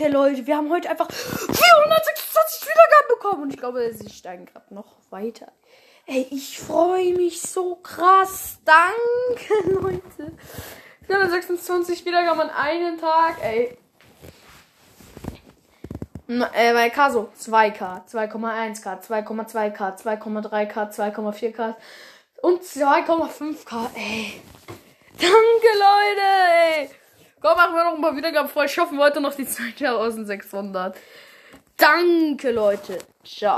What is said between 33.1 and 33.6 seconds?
Ciao.